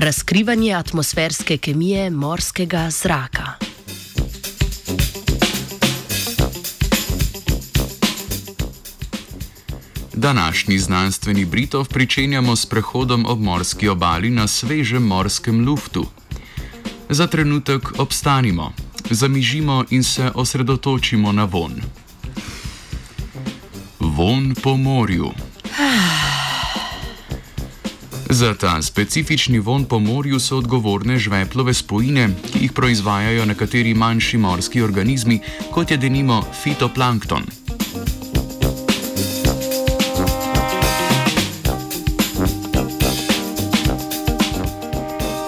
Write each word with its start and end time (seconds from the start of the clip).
Razkrivanje 0.00 0.74
atmosferske 0.74 1.58
kemije 1.58 2.10
morskega 2.10 2.90
zraka. 2.90 3.46
Današnji 10.14 10.78
znanstveni 10.78 11.44
Britov 11.44 11.88
pričenjamo 11.88 12.56
s 12.56 12.66
prehodom 12.66 13.26
ob 13.28 13.40
morski 13.40 13.88
obali 13.88 14.30
na 14.30 14.46
svežem 14.46 15.02
morskem 15.02 15.68
luftu. 15.68 16.06
Za 17.08 17.26
trenutek 17.26 17.82
obstanimo, 17.98 18.72
zamižimo 19.10 19.84
in 19.90 20.04
se 20.04 20.30
osredotočimo 20.34 21.32
na 21.32 21.44
von. 21.44 21.82
Von 23.98 24.54
po 24.62 24.76
morju. 24.76 25.30
Za 28.32 28.54
ta 28.54 28.82
specifični 28.82 29.58
von 29.58 29.84
po 29.84 29.98
morju 29.98 30.38
so 30.40 30.58
odgovorne 30.58 31.18
žveplove 31.18 31.74
spojine, 31.74 32.28
ki 32.52 32.58
jih 32.62 32.72
proizvajajo 32.72 33.44
nekateri 33.44 33.94
manjši 33.94 34.38
morski 34.38 34.82
organizmi, 34.82 35.40
kot 35.70 35.90
je 35.90 35.96
denimo 35.96 36.42
fitoplankton. 36.62 37.59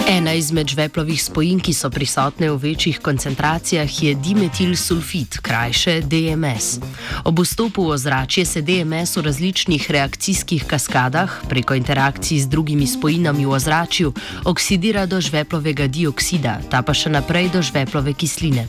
Ena 0.09 0.33
izmed 0.35 0.69
žveplovih 0.69 1.23
spojin, 1.23 1.61
ki 1.61 1.73
so 1.75 1.91
prisotne 1.91 2.51
v 2.51 2.57
večjih 2.57 2.99
koncentracijah, 2.99 4.03
je 4.03 4.15
dimetilsulfid, 4.15 5.39
krajše 5.43 6.01
DMS. 6.01 6.81
Ob 7.25 7.39
vstopu 7.39 7.85
v 7.87 7.95
ozračje 7.95 8.45
se 8.45 8.63
DMS 8.63 9.17
v 9.17 9.23
različnih 9.23 9.91
reakcijskih 9.91 10.65
kaskadah, 10.67 11.31
preko 11.49 11.75
interakcij 11.75 12.39
z 12.39 12.49
drugimi 12.49 12.87
spojinami 12.87 13.47
v 13.47 13.51
ozračju, 13.51 14.13
oksidira 14.45 15.07
do 15.07 15.21
žveplovega 15.21 15.87
dioksida, 15.87 16.59
ta 16.71 16.83
pa 16.83 16.95
še 16.95 17.11
naprej 17.11 17.53
do 17.55 17.63
žveplove 17.63 18.15
kisline. 18.15 18.67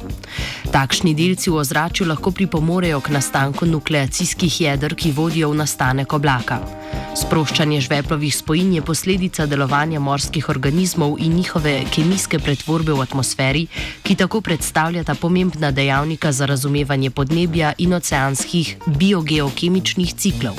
Takšni 0.72 1.16
delci 1.18 1.50
v 1.50 1.58
ozračju 1.58 2.08
lahko 2.08 2.32
pripomorejo 2.32 3.02
k 3.02 3.10
nastanku 3.10 3.66
nukleacijskih 3.66 4.62
jedr, 4.62 4.96
ki 4.96 5.12
vodijo 5.12 5.50
v 5.50 5.62
nastanek 5.66 6.14
oblaka. 6.14 6.83
Sproščanje 7.14 7.82
žveplovih 7.86 8.36
spojin 8.36 8.74
je 8.74 8.82
posledica 8.82 9.46
delovanja 9.46 10.00
morskih 10.00 10.50
organizmov 10.50 11.20
in 11.20 11.36
njihove 11.38 11.76
kemijske 11.94 12.40
pretvorbe 12.40 12.94
v 12.94 13.06
atmosferi, 13.06 13.68
ki 14.04 14.16
tako 14.16 14.42
predstavljata 14.42 15.16
pomembna 15.16 15.72
dejavnika 15.72 16.32
za 16.32 16.46
razumevanje 16.46 17.10
podnebja 17.10 17.74
in 17.78 17.94
oceanskih 17.94 18.78
biogeokemičnih 18.88 20.14
ciklov. 20.14 20.58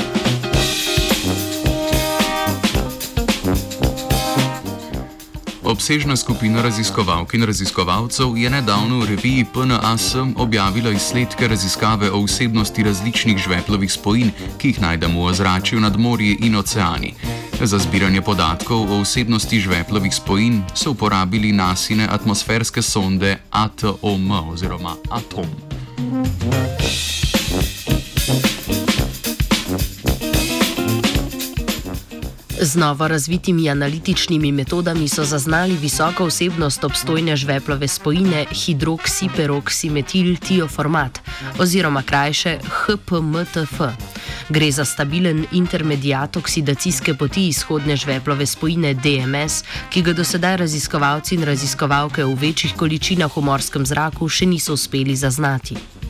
Obsežna 5.74 6.16
skupina 6.16 6.62
raziskovalk 6.62 7.34
in 7.34 7.42
raziskovalcev 7.42 8.36
je 8.38 8.50
nedavno 8.50 9.00
v 9.00 9.06
reviji 9.06 9.44
PNAS 9.44 10.14
objavila 10.36 10.90
izsledke 10.90 11.48
raziskave 11.48 12.10
o 12.10 12.22
vsebnosti 12.22 12.82
različnih 12.82 13.38
žveplovih 13.38 13.92
spojin, 13.92 14.30
ki 14.58 14.68
jih 14.68 14.80
najdemo 14.80 15.20
v 15.20 15.26
ozračju 15.32 15.80
nad 15.80 15.98
morji 15.98 16.36
in 16.46 16.54
oceani. 16.56 17.14
Za 17.60 17.78
zbiranje 17.78 18.22
podatkov 18.22 18.86
o 18.86 19.00
vsebnosti 19.02 19.60
žveplovih 19.60 20.14
spojin 20.14 20.62
so 20.74 20.94
uporabili 20.94 21.52
nasine 21.52 22.06
atmosferske 22.10 22.82
sonde 22.82 23.36
ATOM 23.50 24.30
oziroma 24.30 24.94
ATOM. 25.10 25.50
Z 32.64 32.76
novo 32.76 33.08
razvitimi 33.08 33.70
analitičnimi 33.70 34.52
metodami 34.52 35.08
so 35.08 35.24
zaznali 35.24 35.76
visoko 35.76 36.26
vsebnost 36.26 36.84
obstojne 36.84 37.36
žveplove 37.36 37.88
spojine 37.88 38.46
hidroksiperoksimetiltioformat 38.50 41.20
oziroma 41.58 42.02
krajše 42.02 42.58
HPMTF. 42.64 43.80
Gre 44.48 44.72
za 44.72 44.84
stabilen 44.84 45.46
intermediat 45.52 46.36
oksidacijske 46.36 47.14
poti 47.14 47.48
izhodne 47.48 47.96
žveplove 47.96 48.46
spojine 48.46 48.94
DMS, 48.94 49.64
ki 49.90 50.02
ga 50.02 50.12
do 50.12 50.24
sedaj 50.24 50.56
raziskovalci 50.56 51.34
in 51.34 51.44
raziskovalke 51.44 52.24
v 52.24 52.34
večjih 52.34 52.74
količinah 52.76 53.36
v 53.36 53.40
morskem 53.40 53.86
zraku 53.86 54.28
še 54.28 54.46
niso 54.46 54.72
uspeli 54.72 55.16
zaznati. 55.16 56.03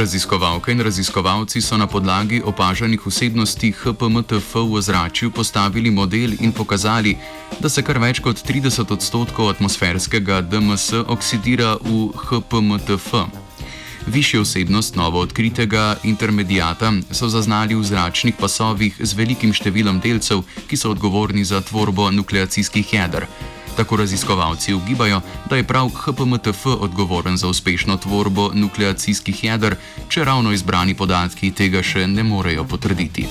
Raziskovalke 0.00 0.72
in 0.72 0.80
raziskovalci 0.80 1.60
so 1.60 1.76
na 1.76 1.86
podlagi 1.86 2.40
opaženih 2.44 3.02
vsebnosti 3.06 3.68
HPMTF 3.72 4.54
v 4.54 4.72
ozračju 4.80 5.30
postavili 5.30 5.90
model 5.90 6.32
in 6.40 6.52
pokazali, 6.52 7.16
da 7.60 7.68
se 7.68 7.82
kar 7.82 7.98
več 8.00 8.22
kot 8.24 8.40
30 8.40 8.92
odstotkov 8.96 9.50
atmosferskega 9.50 10.40
DMS 10.40 11.04
oksidira 11.04 11.76
v 11.84 12.08
HPMTF. 12.16 13.12
Višjo 14.06 14.40
vsebnost 14.42 14.96
novo 14.96 15.20
odkritega 15.20 15.96
intermedijata 16.02 16.92
so 17.12 17.28
zaznali 17.28 17.76
v 17.76 17.84
zračnih 17.84 18.40
pasovih 18.40 18.96
z 18.96 19.12
velikim 19.12 19.52
številom 19.52 20.00
delcev, 20.00 20.46
ki 20.64 20.80
so 20.80 20.96
odgovorni 20.96 21.44
za 21.44 21.60
tvorbo 21.60 22.08
nukleacijskih 22.10 22.94
jedr. 22.96 23.28
Tako 23.76 23.96
raziskovalci 23.96 24.74
ugibajo, 24.74 25.20
da 25.50 25.56
je 25.56 25.64
prav 25.64 25.88
HPMTF 25.88 26.66
odgovoren 26.66 27.36
za 27.36 27.48
uspešno 27.48 27.96
tvorbo 27.96 28.50
nukleacijskih 28.54 29.44
jedr, 29.44 29.76
če 30.08 30.24
ravno 30.24 30.52
izbrani 30.52 30.94
podatki 30.94 31.50
tega 31.50 31.82
še 31.82 32.06
ne 32.06 32.22
morejo 32.22 32.64
potrditi. 32.64 33.26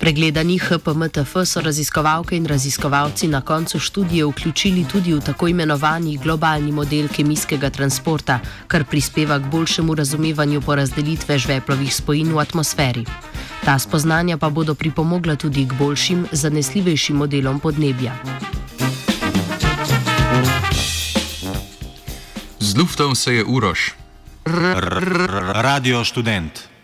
Pregledani 0.00 0.58
HPMTF 0.58 1.36
so 1.44 1.60
raziskovalke 1.60 2.36
in 2.36 2.46
raziskovalci 2.46 3.28
na 3.28 3.40
koncu 3.40 3.78
študije 3.78 4.24
vključili 4.24 4.84
tudi 4.84 5.12
v 5.14 5.20
tako 5.20 5.48
imenovani 5.48 6.16
globalni 6.16 6.72
model 6.72 7.08
kemijskega 7.08 7.70
transporta, 7.70 8.38
kar 8.66 8.84
prispeva 8.84 9.38
k 9.38 9.50
boljšemu 9.52 9.94
razumevanju 9.94 10.60
porazdelitve 10.60 11.38
žveplovih 11.38 11.94
spojin 11.94 12.32
v 12.32 12.38
atmosferi. 12.38 13.04
Ta 13.64 13.78
spoznanja 13.78 14.38
pa 14.38 14.50
bodo 14.50 14.74
pripomogla 14.74 15.36
tudi 15.36 15.66
k 15.68 15.72
boljšim, 15.72 16.26
zanesljivejšim 16.32 17.16
modelom 17.16 17.60
podnebja. 17.60 18.16
Z 22.58 22.76
luftov 22.76 23.14
se 23.14 23.34
je 23.34 23.44
urož. 23.44 23.90
Radio 25.52 26.04
študent. 26.04 26.69